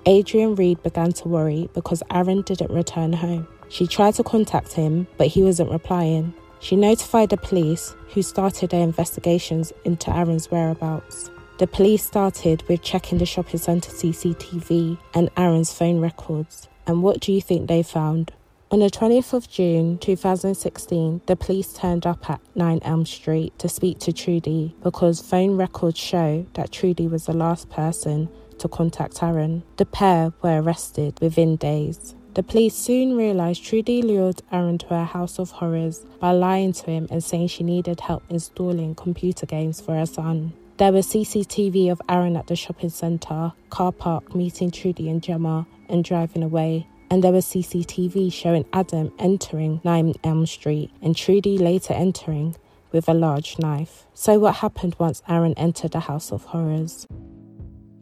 Adrian 0.08 0.54
Reed 0.54 0.84
began 0.84 1.12
to 1.14 1.28
worry 1.28 1.68
because 1.74 2.04
Aaron 2.12 2.44
didn't 2.44 2.72
return 2.72 3.12
home. 3.12 3.48
She 3.70 3.88
tried 3.88 4.14
to 4.16 4.24
contact 4.24 4.74
him, 4.74 5.08
but 5.18 5.28
he 5.28 5.42
wasn't 5.42 5.72
replying. 5.72 6.34
She 6.60 6.76
notified 6.76 7.32
the 7.32 7.38
police, 7.38 7.96
who 8.10 8.22
started 8.22 8.70
their 8.70 8.84
investigations 8.84 9.74
into 9.84 10.16
Aaron's 10.16 10.52
whereabouts. 10.52 11.32
The 11.58 11.66
police 11.66 12.04
started 12.04 12.64
with 12.68 12.84
checking 12.84 13.18
the 13.18 13.26
shopping 13.26 13.60
centre 13.60 13.92
CCTV 13.92 15.00
and 15.16 15.30
Aaron's 15.38 15.74
phone 15.74 16.00
records. 16.00 16.70
And 16.86 17.02
what 17.02 17.20
do 17.20 17.34
you 17.34 17.42
think 17.42 17.68
they 17.68 17.82
found? 17.82 18.32
On 18.72 18.80
the 18.80 18.90
20th 18.90 19.34
of 19.34 19.50
June 19.50 19.98
2016, 20.00 21.22
the 21.26 21.36
police 21.36 21.74
turned 21.74 22.06
up 22.06 22.30
at 22.30 22.42
9 22.56 22.80
Elm 22.84 23.06
Street 23.06 23.58
to 23.60 23.70
speak 23.70 24.00
to 24.00 24.14
Trudy 24.14 24.76
because 24.84 25.22
phone 25.22 25.56
records 25.56 25.98
show 25.98 26.46
that 26.54 26.72
Trudy 26.72 27.08
was 27.08 27.26
the 27.26 27.34
last 27.34 27.70
person 27.70 28.30
to 28.60 28.68
contact 28.68 29.22
Aaron. 29.22 29.64
The 29.78 29.86
pair 29.86 30.34
were 30.42 30.62
arrested 30.62 31.18
within 31.22 31.56
days. 31.56 32.16
The 32.36 32.44
police 32.44 32.76
soon 32.76 33.16
realised 33.16 33.64
Trudy 33.64 34.02
lured 34.02 34.42
Aaron 34.52 34.78
to 34.80 34.88
her 34.88 35.06
house 35.06 35.40
of 35.40 35.52
horrors 35.52 36.06
by 36.20 36.32
lying 36.32 36.74
to 36.74 36.86
him 36.92 37.08
and 37.10 37.24
saying 37.24 37.48
she 37.48 37.64
needed 37.64 38.02
help 38.02 38.24
installing 38.30 38.94
computer 38.96 39.46
games 39.46 39.80
for 39.80 39.96
her 39.96 40.06
son. 40.06 40.52
There 40.78 40.92
was 40.92 41.08
CCTV 41.08 41.90
of 41.90 42.02
Aaron 42.10 42.36
at 42.36 42.48
the 42.48 42.58
shopping 42.58 42.90
centre, 42.90 43.54
car 43.70 43.94
park, 43.94 44.36
meeting 44.36 44.70
Trudy 44.70 45.10
and 45.10 45.24
Gemma 45.24 45.66
and 45.88 46.04
driving 46.04 46.44
away. 46.44 46.88
And 47.10 47.24
there 47.24 47.32
was 47.32 47.46
CCTV 47.46 48.34
showing 48.34 48.66
Adam 48.74 49.14
entering 49.18 49.80
9 49.86 50.16
Elm 50.26 50.46
Street 50.46 50.92
and 51.02 51.16
Trudy 51.16 51.58
later 51.58 51.94
entering 51.94 52.58
with 52.92 53.08
a 53.08 53.14
large 53.14 53.58
knife. 53.60 54.06
So, 54.14 54.40
what 54.40 54.56
happened 54.56 54.98
once 55.00 55.22
Aaron 55.30 55.54
entered 55.56 55.92
the 55.92 56.02
House 56.02 56.34
of 56.34 56.44
Horrors? 56.44 57.08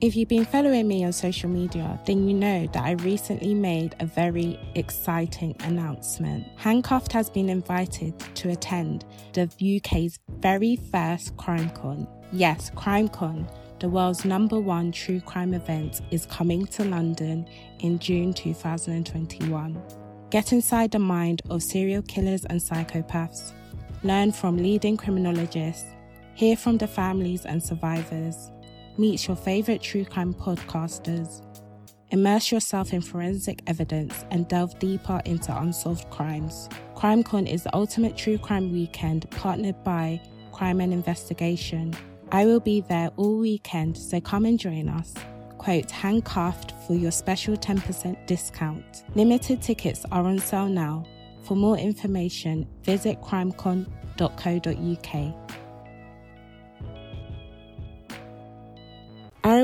If 0.04 0.18
you've 0.18 0.28
been 0.28 0.44
following 0.44 0.86
me 0.90 1.06
on 1.06 1.14
social 1.14 1.50
media, 1.50 1.98
then 2.06 2.28
you 2.28 2.34
know 2.34 2.68
that 2.74 2.84
I 2.84 2.92
recently 2.92 3.54
made 3.54 3.96
a 4.02 4.06
very 4.06 4.60
exciting 4.76 5.56
announcement. 5.62 6.46
Handcuffed 6.58 7.14
has 7.14 7.30
been 7.30 7.48
invited 7.48 8.20
to 8.36 8.50
attend 8.50 9.06
the 9.32 9.44
UK's 9.78 10.20
very 10.40 10.76
first 10.76 11.38
CrimeCon. 11.38 12.06
Yes, 12.34 12.70
CrimeCon, 12.72 13.50
the 13.80 13.88
world's 13.88 14.26
number 14.26 14.60
one 14.60 14.92
true 14.92 15.22
crime 15.22 15.54
event, 15.54 16.02
is 16.12 16.26
coming 16.26 16.66
to 16.66 16.84
London 16.84 17.48
in 17.80 17.98
June 17.98 18.34
2021. 18.34 19.82
Get 20.30 20.52
inside 20.52 20.92
the 20.92 21.00
mind 21.00 21.44
of 21.50 21.64
serial 21.64 22.02
killers 22.02 22.44
and 22.44 22.60
psychopaths. 22.60 23.54
Learn 24.04 24.34
from 24.34 24.58
leading 24.58 24.98
criminologists. 24.98 25.86
Hear 26.36 26.58
from 26.58 26.78
the 26.78 26.88
families 26.88 27.46
and 27.46 27.64
survivors. 27.64 28.52
Meet 28.98 29.28
your 29.28 29.38
favorite 29.38 29.82
true 29.82 30.06
crime 30.06 30.34
podcasters. 30.34 31.42
Immerse 32.12 32.52
yourself 32.52 32.94
in 32.94 33.02
forensic 33.02 33.62
evidence 33.68 34.26
and 34.32 34.48
delve 34.48 34.78
deeper 34.80 35.22
into 35.26 35.56
unsolved 35.58 36.10
crimes. 36.12 36.70
CrimeCon 36.96 37.52
is 37.52 37.64
the 37.64 37.76
ultimate 37.76 38.16
true 38.16 38.38
crime 38.38 38.72
weekend 38.72 39.30
partnered 39.32 39.84
by 39.84 40.22
Crime 40.52 40.80
and 40.80 40.94
Investigation 40.94 41.96
I 42.34 42.46
will 42.48 42.60
be 42.60 42.82
there 42.82 43.12
all 43.16 43.38
weekend, 43.38 43.96
so 43.96 44.20
come 44.20 44.46
and 44.46 44.60
join 44.60 44.90
us. 44.90 45.14
Quote, 45.60 45.92
handcuffed 45.92 46.74
for 46.88 46.96
your 46.96 47.12
special 47.12 47.56
10% 47.56 48.26
discount. 48.26 49.04
Limited 49.14 49.62
tickets 49.62 50.04
are 50.12 50.24
on 50.24 50.40
sale 50.40 50.68
now. 50.68 51.06
For 51.44 51.56
more 51.56 51.78
information, 51.78 52.68
visit 52.82 53.22
crimecon.co.uk. 53.22 53.86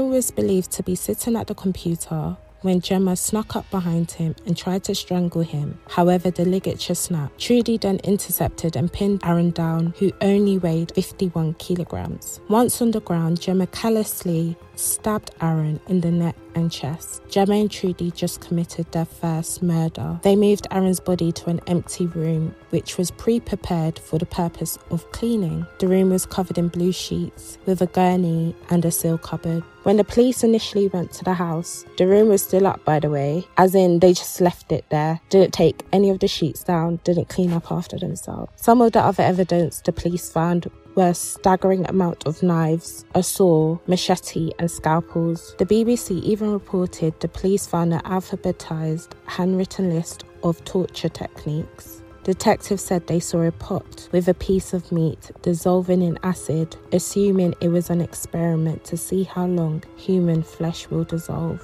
was 0.10 0.32
believed 0.32 0.72
to 0.72 0.84
be 0.84 0.96
sitting 0.96 1.36
at 1.36 1.48
the 1.48 1.56
computer 1.56 2.38
when 2.62 2.82
Gemma 2.82 3.16
snuck 3.16 3.56
up 3.56 3.70
behind 3.72 4.12
him 4.12 4.36
and 4.46 4.58
tried 4.58 4.84
to 4.86 4.96
strangle 4.96 5.42
him. 5.42 5.80
However, 5.90 6.30
the 6.30 6.46
ligature 6.46 6.96
snapped. 6.96 7.40
Trudy 7.40 7.78
then 7.78 8.00
intercepted 8.04 8.76
and 8.76 8.92
pinned 8.92 9.22
Aaron 9.24 9.52
down, 9.52 9.94
who 9.98 10.12
only 10.22 10.58
weighed 10.58 10.92
51 10.94 11.54
kilograms. 11.56 12.40
Once 12.50 12.82
on 12.82 12.92
the 12.92 13.02
ground, 13.02 13.40
Gemma 13.40 13.68
callously 13.68 14.58
stabbed 14.80 15.32
Aaron 15.42 15.80
in 15.88 16.02
the 16.02 16.12
neck 16.12 16.36
and 16.56 16.72
chest. 16.72 17.22
Gemma 17.30 17.56
and 17.56 17.72
Trudy 17.72 18.12
just 18.12 18.42
committed 18.42 18.92
their 18.92 19.06
first 19.06 19.62
murder. 19.62 20.20
They 20.24 20.36
moved 20.36 20.68
Aaron's 20.72 21.00
body 21.00 21.32
to 21.34 21.50
an 21.50 21.62
empty 21.68 22.08
room, 22.08 22.56
which 22.70 22.98
was 22.98 23.12
pre 23.12 23.40
prepared 23.40 24.00
for 24.00 24.18
the 24.18 24.26
purpose 24.26 24.78
of 24.90 25.10
cleaning. 25.12 25.66
The 25.80 25.88
room 25.88 26.10
was 26.10 26.26
covered 26.26 26.58
in 26.58 26.70
blue 26.70 26.92
sheets 26.92 27.58
with 27.66 27.82
a 27.82 27.88
gurney 27.88 28.56
and 28.70 28.84
a 28.86 28.92
seal 28.92 29.18
cupboard. 29.18 29.64
When 29.84 29.98
the 29.98 30.04
police 30.04 30.44
initially 30.44 30.88
went 30.90 31.14
to 31.14 31.24
the 31.24 31.34
house, 31.34 31.86
the 31.98 32.06
room 32.06 32.28
was 32.28 32.44
still 32.44 32.68
up, 32.68 32.84
by 32.84 33.00
the 33.00 33.10
way, 33.10 33.48
as 33.58 33.74
in 33.74 34.00
they 34.00 34.14
just 34.14 34.42
left 34.42 34.72
it 34.72 34.86
there, 34.90 35.22
didn't 35.30 35.54
take 35.54 35.84
any 35.94 36.10
of 36.10 36.20
the 36.20 36.28
sheets 36.28 36.64
down, 36.64 37.00
didn't 37.06 37.30
clean 37.30 37.54
up 37.54 37.72
after 37.72 37.98
themselves. 37.98 38.52
Some 38.58 38.82
of 38.82 38.92
the 38.92 39.00
other 39.00 39.24
evidence 39.24 39.82
the 39.82 39.94
police 39.94 40.30
found 40.32 40.70
were 41.00 41.08
a 41.08 41.14
staggering 41.14 41.86
amount 41.88 42.28
of 42.28 42.44
knives, 42.44 43.06
a 43.16 43.24
saw, 43.24 43.78
machete, 43.88 44.52
and 44.60 44.70
scalpels. 44.70 45.56
The 45.58 45.66
BBC 45.66 46.22
even 46.24 46.52
reported 46.52 47.18
the 47.22 47.30
police 47.30 47.66
found 47.66 47.94
an 47.94 48.02
alphabetized 48.02 49.12
handwritten 49.26 49.94
list 49.94 50.26
of 50.44 50.64
torture 50.66 51.08
techniques. 51.08 52.04
Detectives 52.24 52.84
said 52.84 53.08
they 53.08 53.22
saw 53.22 53.44
a 53.44 53.52
pot 53.54 54.10
with 54.12 54.28
a 54.28 54.34
piece 54.34 54.74
of 54.74 54.92
meat 54.92 55.32
dissolving 55.42 56.02
in 56.02 56.20
acid, 56.24 56.76
assuming 56.92 57.56
it 57.62 57.70
was 57.70 57.90
an 57.90 58.02
experiment 58.02 58.84
to 58.84 58.98
see 58.98 59.24
how 59.24 59.46
long 59.46 59.82
human 59.96 60.44
flesh 60.44 60.90
will 60.90 61.06
dissolve. 61.06 61.64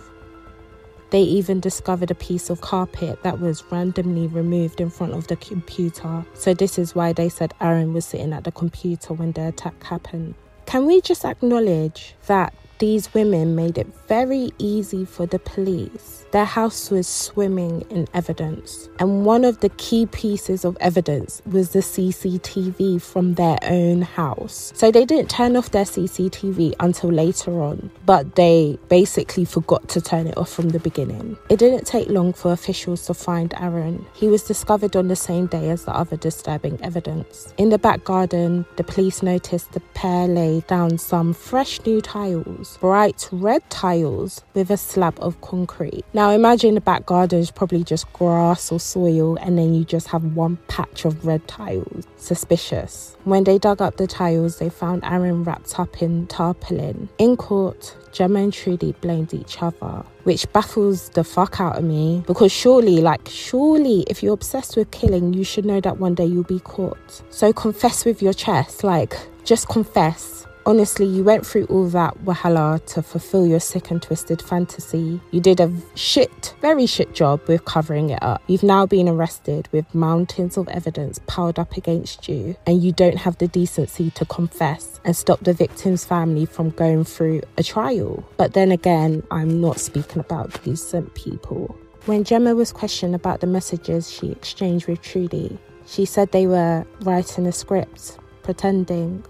They 1.11 1.21
even 1.21 1.59
discovered 1.59 2.11
a 2.11 2.15
piece 2.15 2.49
of 2.49 2.61
carpet 2.61 3.21
that 3.23 3.39
was 3.39 3.63
randomly 3.71 4.27
removed 4.27 4.81
in 4.81 4.89
front 4.89 5.13
of 5.13 5.27
the 5.27 5.35
computer. 5.35 6.25
So, 6.33 6.53
this 6.53 6.77
is 6.77 6.95
why 6.95 7.13
they 7.13 7.29
said 7.29 7.53
Aaron 7.61 7.93
was 7.93 8.05
sitting 8.05 8.33
at 8.33 8.43
the 8.43 8.51
computer 8.51 9.13
when 9.13 9.31
the 9.31 9.49
attack 9.49 9.83
happened. 9.83 10.35
Can 10.65 10.85
we 10.87 11.01
just 11.01 11.23
acknowledge 11.23 12.15
that 12.25 12.53
these 12.79 13.13
women 13.13 13.55
made 13.55 13.77
it 13.77 13.87
very 14.07 14.51
easy 14.57 15.05
for 15.05 15.25
the 15.25 15.39
police. 15.39 16.25
Their 16.31 16.45
house 16.45 16.91
was 16.91 17.07
swimming 17.07 17.85
in 17.89 18.07
evidence, 18.13 18.89
and 18.99 19.25
one 19.25 19.45
of 19.45 19.61
the 19.61 19.69
key 19.69 20.05
pieces 20.07 20.65
of 20.65 20.75
evidence 20.81 21.41
was 21.49 21.69
the 21.69 21.79
CCTV 21.79 23.01
from 23.01 23.35
their 23.35 23.57
own 23.63 24.01
house. 24.01 24.73
So 24.75 24.91
they 24.91 25.05
didn't 25.05 25.29
turn 25.29 25.55
off 25.55 25.71
their 25.71 25.85
CCTV 25.85 26.75
until 26.81 27.11
later 27.11 27.61
on, 27.61 27.89
but 28.05 28.35
they 28.35 28.77
basically 28.89 29.45
forgot 29.45 29.87
to 29.89 30.01
turn 30.01 30.27
it 30.27 30.37
off 30.37 30.51
from 30.51 30.69
the 30.69 30.79
beginning. 30.79 31.37
It 31.49 31.59
didn't 31.59 31.87
take 31.87 32.09
long 32.09 32.33
for 32.33 32.51
officials 32.51 33.05
to 33.05 33.13
find 33.13 33.53
Aaron. 33.57 34.05
He 34.13 34.27
was 34.27 34.43
discovered 34.43 34.95
on 34.97 35.07
the 35.07 35.15
same 35.15 35.45
day 35.45 35.69
as 35.69 35.85
the 35.85 35.95
other 35.95 36.17
disturbing 36.17 36.77
evidence. 36.83 37.53
In 37.57 37.69
the 37.69 37.79
back 37.79 38.03
garden, 38.03 38.65
the 38.75 38.83
police 38.83 39.23
noticed 39.23 39.71
the 39.71 39.79
pair 39.93 40.27
lay 40.27 40.59
down 40.67 40.97
some 40.97 41.33
fresh 41.33 41.79
new 41.85 42.01
tiles 42.01 42.64
tiles, 42.65 42.77
bright 42.77 43.29
red 43.31 43.69
tiles 43.69 44.43
with 44.53 44.69
a 44.69 44.77
slab 44.77 45.17
of 45.19 45.39
concrete. 45.41 46.03
Now 46.13 46.31
imagine 46.31 46.75
the 46.75 46.81
back 46.81 47.05
garden 47.05 47.39
is 47.39 47.51
probably 47.51 47.83
just 47.83 48.11
grass 48.13 48.71
or 48.71 48.79
soil, 48.79 49.37
and 49.37 49.57
then 49.57 49.73
you 49.73 49.83
just 49.83 50.07
have 50.07 50.23
one 50.35 50.57
patch 50.67 51.05
of 51.05 51.25
red 51.25 51.47
tiles. 51.47 52.05
Suspicious. 52.17 53.17
When 53.23 53.43
they 53.43 53.57
dug 53.57 53.81
up 53.81 53.97
the 53.97 54.07
tiles, 54.07 54.59
they 54.59 54.69
found 54.69 55.03
Aaron 55.03 55.43
wrapped 55.43 55.79
up 55.79 56.01
in 56.01 56.27
tarpaulin. 56.27 57.09
In 57.17 57.37
court, 57.37 57.95
Gemma 58.11 58.39
and 58.39 58.53
Trudy 58.53 58.93
blamed 59.01 59.33
each 59.33 59.61
other, 59.61 60.03
which 60.23 60.51
baffles 60.53 61.09
the 61.09 61.23
fuck 61.23 61.59
out 61.59 61.77
of 61.77 61.83
me 61.83 62.23
because 62.25 62.51
surely, 62.51 63.01
like, 63.01 63.27
surely, 63.29 64.05
if 64.07 64.23
you're 64.23 64.33
obsessed 64.33 64.77
with 64.77 64.91
killing, 64.91 65.33
you 65.33 65.43
should 65.43 65.65
know 65.65 65.81
that 65.81 65.97
one 65.97 66.15
day 66.15 66.25
you'll 66.25 66.43
be 66.43 66.59
caught. 66.59 67.21
So 67.29 67.51
confess 67.51 68.05
with 68.05 68.21
your 68.21 68.33
chest, 68.33 68.83
like, 68.83 69.17
just 69.43 69.67
confess 69.67 70.44
honestly, 70.65 71.05
you 71.05 71.23
went 71.23 71.45
through 71.45 71.65
all 71.65 71.87
that 71.89 72.17
wahala 72.25 72.83
to 72.87 73.01
fulfill 73.01 73.45
your 73.45 73.59
sick 73.59 73.91
and 73.91 74.01
twisted 74.01 74.41
fantasy. 74.41 75.21
You 75.31 75.39
did 75.39 75.59
a 75.59 75.71
shit, 75.95 76.55
very 76.61 76.85
shit 76.85 77.13
job 77.13 77.41
with 77.47 77.65
covering 77.65 78.09
it 78.09 78.21
up. 78.21 78.41
You've 78.47 78.63
now 78.63 78.85
been 78.85 79.07
arrested 79.07 79.69
with 79.71 79.93
mountains 79.93 80.57
of 80.57 80.67
evidence 80.69 81.19
piled 81.27 81.59
up 81.59 81.77
against 81.77 82.27
you, 82.27 82.55
and 82.65 82.81
you 82.81 82.91
don't 82.91 83.17
have 83.17 83.37
the 83.37 83.47
decency 83.47 84.09
to 84.11 84.25
confess 84.25 84.99
and 85.03 85.15
stop 85.15 85.39
the 85.41 85.53
victim's 85.53 86.05
family 86.05 86.45
from 86.45 86.71
going 86.71 87.03
through 87.03 87.41
a 87.57 87.63
trial. 87.63 88.23
But 88.37 88.53
then 88.53 88.71
again, 88.71 89.23
I'm 89.31 89.61
not 89.61 89.79
speaking 89.79 90.19
about 90.19 90.61
decent 90.63 91.13
people. 91.15 91.77
When 92.05 92.23
Gemma 92.23 92.53
was 92.53 92.71
questioned 92.71 93.15
about 93.15 93.39
the 93.39 93.47
messages 93.47 94.11
she 94.11 94.31
exchanged 94.31 94.87
with 94.87 95.01
Trudy, 95.01 95.57
she 95.87 96.05
said 96.05 96.31
they 96.31 96.47
were 96.47 96.85
writing 97.01 97.47
a 97.47 97.51
script, 97.51 98.17
pretending 98.43 99.23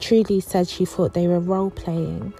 Trudy 0.00 0.40
said 0.40 0.68
she 0.68 0.84
thought 0.84 1.14
they 1.14 1.28
were 1.28 1.40
role 1.40 1.70
playing. 1.70 2.32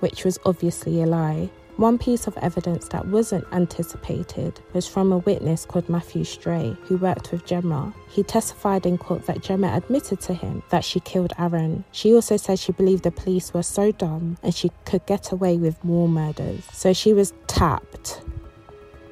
which 0.00 0.24
was 0.24 0.38
obviously 0.44 1.02
a 1.02 1.06
lie. 1.06 1.50
One 1.76 1.98
piece 1.98 2.26
of 2.26 2.38
evidence 2.38 2.88
that 2.88 3.06
wasn't 3.08 3.44
anticipated 3.52 4.60
was 4.72 4.86
from 4.86 5.12
a 5.12 5.18
witness 5.18 5.66
called 5.66 5.90
Matthew 5.90 6.24
Stray, 6.24 6.74
who 6.84 6.96
worked 6.96 7.32
with 7.32 7.44
Gemma. 7.44 7.94
He 8.08 8.22
testified 8.22 8.86
in 8.86 8.96
court 8.96 9.26
that 9.26 9.42
Gemma 9.42 9.72
admitted 9.76 10.20
to 10.22 10.32
him 10.34 10.62
that 10.70 10.84
she 10.84 11.00
killed 11.00 11.34
Aaron. 11.38 11.84
She 11.92 12.14
also 12.14 12.38
said 12.38 12.58
she 12.58 12.72
believed 12.72 13.02
the 13.02 13.10
police 13.10 13.52
were 13.52 13.62
so 13.62 13.92
dumb 13.92 14.38
and 14.42 14.54
she 14.54 14.70
could 14.86 15.04
get 15.06 15.32
away 15.32 15.58
with 15.58 15.82
more 15.84 16.08
murders. 16.08 16.64
So 16.72 16.94
she 16.94 17.12
was 17.12 17.34
tapped. 17.46 18.22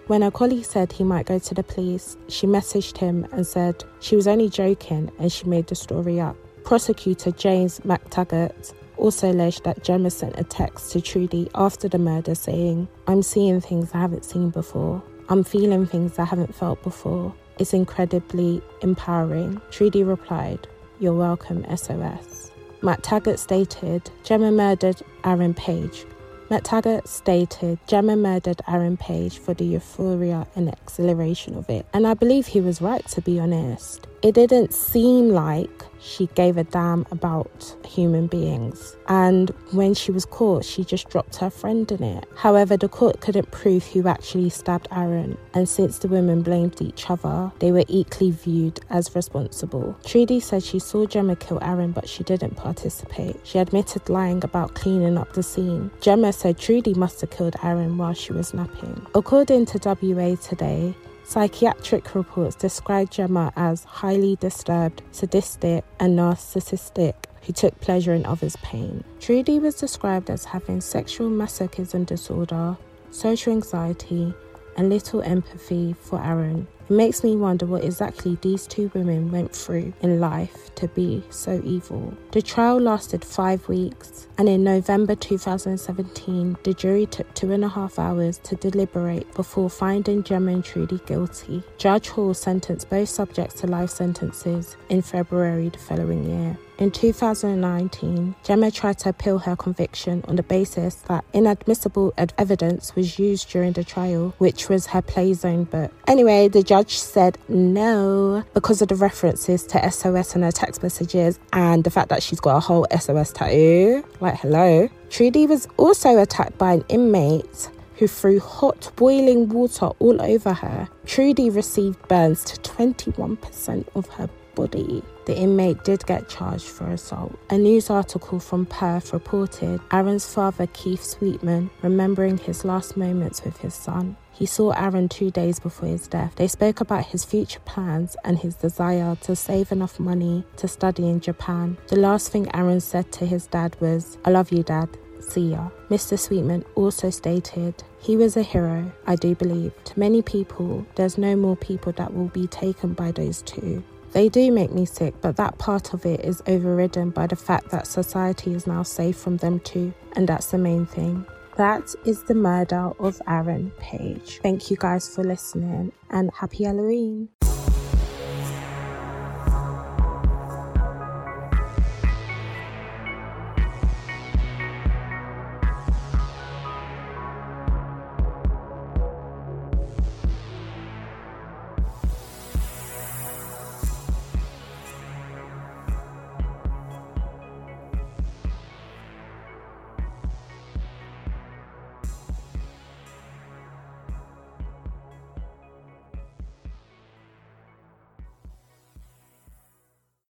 When 0.07 0.23
her 0.23 0.31
colleague 0.31 0.65
said 0.65 0.93
he 0.93 1.05
might 1.05 1.27
go 1.27 1.39
to 1.39 1.55
the 1.55 1.63
police, 1.63 2.17
she 2.29 2.47
messaged 2.47 2.99
him 2.99 3.27
and 3.33 3.47
said 3.47 3.85
she 4.01 4.17
was 4.17 4.27
only 4.27 4.49
joking 4.49 5.11
and 5.19 5.31
she 5.31 5.47
made 5.47 5.67
the 5.67 5.75
story 5.75 6.21
up. 6.21 6.37
Prosecutor 6.65 7.31
James 7.31 7.81
McTaggart 7.81 8.73
also 8.97 9.31
alleged 9.31 9.65
that 9.65 9.85
Gemma 9.85 10.09
sent 10.09 10.39
a 10.39 10.45
text 10.45 10.93
to 10.93 11.01
Trudy 11.03 11.51
after 11.55 11.89
the 11.89 11.99
murder 11.99 12.35
saying, 12.35 12.89
I'm 13.07 13.23
seeing 13.23 13.61
things 13.61 13.91
I 13.93 13.99
haven't 13.99 14.25
seen 14.25 14.49
before. 14.49 15.03
I'm 15.29 15.45
feeling 15.45 15.87
things 15.87 16.19
I 16.19 16.25
haven't 16.25 16.55
felt 16.55 16.83
before. 16.83 17.35
It's 17.59 17.75
incredibly 17.75 18.63
empowering. 18.81 19.61
Trudy 19.71 20.05
replied, 20.05 20.67
You're 21.01 21.13
welcome, 21.13 21.67
SOS. 21.77 22.51
McTaggart 22.81 23.39
stated, 23.39 24.11
Gemma 24.23 24.51
murdered 24.51 25.03
Aaron 25.25 25.53
Page. 25.53 26.07
McTaggart 26.49 27.07
stated 27.07 27.79
Gemma 27.87 28.17
murdered 28.17 28.63
Aaron 28.69 28.97
Page 28.97 29.39
for 29.39 29.53
the 29.53 29.65
euphoria 29.67 30.47
and 30.57 30.71
exhilaration 30.71 31.57
of 31.57 31.69
it. 31.69 31.85
And 31.93 32.07
I 32.07 32.15
believe 32.15 32.47
he 32.47 32.63
was 32.63 32.81
right, 32.81 33.07
to 33.09 33.21
be 33.21 33.39
honest. 33.39 34.07
It 34.25 34.35
didn't 34.35 34.73
seem 34.73 35.29
like 35.29 35.85
she 36.01 36.29
gave 36.29 36.57
a 36.57 36.65
damn 36.65 37.05
about 37.11 37.77
human 37.87 38.27
beings. 38.27 38.97
And 39.07 39.51
when 39.73 39.93
she 39.93 40.13
was 40.13 40.25
caught, 40.25 40.65
she 40.65 40.83
just 40.83 41.11
dropped 41.11 41.37
her 41.37 41.51
friend 41.51 41.93
in 41.93 42.03
it. 42.03 42.25
However, 42.35 42.79
the 42.79 42.89
court 42.89 43.21
couldn't 43.21 43.51
prove 43.51 43.85
who 43.85 44.09
actually 44.09 44.49
stabbed 44.49 44.89
Aaron, 44.91 45.37
and 45.53 45.69
since 45.69 45.99
the 45.99 46.09
women 46.09 46.41
blamed 46.41 46.81
each 46.81 47.11
other, 47.11 47.53
they 47.59 47.71
were 47.71 47.85
equally 47.87 48.31
viewed 48.31 48.81
as 48.89 49.15
responsible. 49.15 49.95
Trudy 50.07 50.41
said 50.41 50.63
she 50.63 50.79
saw 50.79 51.05
Gemma 51.05 51.37
kill 51.37 51.59
Aaron, 51.61 51.93
but 51.93 52.09
she 52.09 52.25
didn't 52.25 52.57
participate. 52.57 53.37
She 53.45 53.59
admitted 53.59 54.09
lying 54.09 54.43
about 54.43 54.73
cleaning 54.73 55.19
up 55.19 55.35
the 55.35 55.43
scene. 55.43 55.91
Gemma 56.01 56.33
said 56.33 56.57
Trudy 56.57 56.95
must 56.95 57.21
have 57.21 57.29
killed 57.29 57.57
Aaron 57.63 57.99
while 57.99 58.15
she 58.15 58.33
was 58.33 58.55
napping. 58.55 59.07
According 59.15 59.67
to 59.67 59.97
WA 60.01 60.37
Today, 60.37 60.95
Psychiatric 61.27 62.15
reports 62.15 62.55
describe 62.55 63.11
Gemma 63.11 63.51
as 63.57 63.85
highly 63.85 64.37
disturbed, 64.37 65.03
sadistic, 65.11 65.83
and 65.99 66.19
narcissistic 66.19 67.15
who 67.43 67.53
took 67.53 67.81
pleasure 67.81 68.13
in 68.13 68.27
others' 68.27 68.57
pain. 68.63 69.03
Trudy 69.21 69.59
was 69.59 69.75
described 69.75 70.29
as 70.29 70.45
having 70.45 70.81
sexual 70.81 71.31
masochism 71.31 72.05
disorder, 72.05 72.77
social 73.11 73.53
anxiety, 73.53 74.35
and 74.77 74.91
little 74.91 75.23
empathy 75.23 75.95
for 75.95 76.23
Aaron. 76.23 76.67
It 76.89 76.93
makes 76.93 77.25
me 77.25 77.35
wonder 77.35 77.65
what 77.65 77.83
exactly 77.83 78.37
these 78.43 78.67
two 78.67 78.91
women 78.95 79.31
went 79.31 79.55
through 79.55 79.95
in 80.03 80.21
life 80.21 80.75
to 80.75 80.89
be 80.89 81.25
so 81.31 81.63
evil. 81.65 82.15
The 82.33 82.43
trial 82.43 82.79
lasted 82.79 83.25
five 83.25 83.67
weeks, 83.69 84.29
and 84.37 84.49
in 84.49 84.65
November 84.65 85.15
2017, 85.15 86.59
the 86.63 86.75
jury 86.75 87.07
took 87.07 87.33
two 87.35 87.53
and 87.53 87.65
a 87.65 87.69
half 87.69 87.99
hours 87.99 88.39
to 88.45 88.57
deliberate 88.57 89.33
before 89.35 89.71
finding 89.71 90.23
Gemma 90.23 90.53
and 90.53 90.65
Trudy 90.65 91.01
guilty. 91.07 91.63
Judge 91.79 92.09
Hall 92.09 92.35
sentenced 92.35 92.91
both 92.91 93.09
subjects 93.09 93.61
to 93.61 93.67
life 93.67 93.91
sentences 93.91 94.77
in 94.91 95.01
February 95.01 95.71
the 95.71 95.79
following 95.79 96.25
year. 96.25 96.59
In 96.77 96.91
2019, 96.91 98.35
Gemma 98.43 98.69
tried 98.73 98.99
to 98.99 99.11
appeal 99.11 99.39
her 99.39 99.55
conviction 99.55 100.25
on 100.27 100.35
the 100.35 100.43
basis 100.43 100.97
that 101.07 101.25
inadmissible 101.33 102.13
evidence 102.17 102.97
was 102.97 103.17
used 103.17 103.49
during 103.49 103.75
the 103.75 103.85
trial, 103.85 104.35
which 104.39 104.69
was 104.69 104.87
her 104.89 105.01
play 105.01 105.35
zone 105.35 105.65
book. 105.65 105.93
Anyway, 106.09 106.49
the 106.49 106.65
judge 106.75 106.99
said 106.99 107.39
no 107.49 108.43
because 108.53 108.83
of 108.83 108.89
the 108.89 108.97
references 108.97 109.65
to 109.65 109.91
SOS 109.93 110.35
in 110.35 110.43
her 110.43 110.51
text 110.51 110.83
messages 110.83 111.39
and 111.53 111.85
the 111.85 111.91
fact 111.91 112.09
that 112.09 112.21
she's 112.21 112.41
got 112.41 112.57
a 112.57 112.59
whole 112.59 112.85
SOS 112.99 113.33
tattoo. 113.33 114.05
Like, 114.19 114.41
hello. 114.41 114.89
Trudy 115.09 115.47
was 115.47 115.69
also 115.77 116.19
attacked 116.19 116.59
by 116.59 116.73
an 116.73 116.85
inmate 116.89 117.71
who 117.99 118.09
threw 118.09 118.41
hot 118.41 118.91
boiling 118.97 119.49
water 119.51 119.87
all 120.01 120.21
over 120.21 120.53
her. 120.53 120.89
Trudy 121.07 121.49
received 121.49 122.09
burns 122.09 122.43
to 122.43 122.61
21% 122.63 123.87
of 123.95 124.09
her 124.09 124.29
body. 124.57 125.05
The 125.27 125.37
inmate 125.37 125.85
did 125.85 126.07
get 126.07 126.29
charged 126.29 126.69
for 126.69 126.87
assault. 126.91 127.39
A 127.51 127.57
news 127.57 127.91
article 127.91 128.39
from 128.41 128.67
Perth 128.67 129.13
reported 129.13 129.81
Aaron's 129.91 130.33
father, 130.33 130.67
Keith 130.69 131.03
Sweetman, 131.03 131.71
remembering 131.83 132.39
his 132.39 132.65
last 132.65 132.97
moments 132.97 133.43
with 133.43 133.59
his 133.59 133.75
son. 133.75 134.17
He 134.33 134.47
saw 134.47 134.73
Aaron 134.73 135.09
two 135.09 135.31
days 135.31 135.61
before 135.61 135.89
his 135.89 136.09
death. 136.09 136.35
They 136.35 136.49
spoke 136.49 136.81
about 136.81 137.07
his 137.07 137.25
future 137.25 137.61
plans 137.61 138.17
and 138.25 138.37
his 138.37 138.57
desire 138.57 139.17
to 139.23 139.37
save 139.37 139.71
enough 139.71 140.01
money 140.01 140.45
to 140.57 140.67
study 140.67 141.09
in 141.09 141.21
Japan. 141.21 141.79
The 141.87 141.97
last 141.97 142.33
thing 142.33 142.49
Aaron 142.53 142.81
said 142.81 143.13
to 143.13 143.27
his 143.27 143.47
dad 143.47 143.77
was, 143.81 144.19
I 144.25 144.31
love 144.31 144.51
you, 144.51 144.65
dad. 144.65 144.89
See 145.21 145.53
ya. 145.53 145.71
Mr. 145.89 146.19
Sweetman 146.19 146.65
also 146.75 147.11
stated, 147.11 147.83
He 147.99 148.17
was 148.17 148.37
a 148.37 148.43
hero, 148.43 148.93
I 149.07 149.17
do 149.17 149.35
believe. 149.35 149.73
To 149.85 149.99
many 149.99 150.21
people, 150.21 150.85
there's 150.97 151.17
no 151.17 151.37
more 151.37 151.57
people 151.57 151.93
that 151.93 152.13
will 152.13 152.29
be 152.29 152.47
taken 152.49 152.93
by 152.93 153.13
those 153.13 153.41
two. 153.43 153.83
They 154.15 154.29
do 154.29 154.53
make 154.53 154.71
me 154.71 154.87
sick, 154.87 155.13
but 155.21 155.37
that 155.39 155.59
part 155.59 155.93
of 155.93 156.07
it 156.07 156.21
is 156.21 156.41
overridden 156.47 157.11
by 157.11 157.27
the 157.27 157.35
fact 157.35 157.71
that 157.71 157.89
society 157.89 158.55
is 158.55 158.65
now 158.65 158.85
safe 158.85 159.17
from 159.17 159.39
them 159.39 159.59
too, 159.59 159.93
and 160.15 160.29
that's 160.29 160.53
the 160.53 160.59
main 160.59 160.87
thing. 160.87 161.27
That 161.57 161.93
is 162.05 162.23
the 162.23 162.35
murder 162.35 162.93
of 163.01 163.21
Aaron 163.27 163.73
Page. 163.81 164.39
Thank 164.41 164.71
you 164.71 164.77
guys 164.77 165.13
for 165.13 165.25
listening 165.25 165.91
and 166.11 166.31
happy 166.33 166.63
Halloween. 166.63 167.29